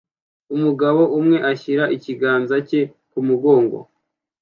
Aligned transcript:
Umugabo 0.55 1.01
umwe 1.19 1.37
ashyira 1.51 1.83
ikiganza 1.95 2.55
cye 2.67 2.81
kumugongo 3.11 3.77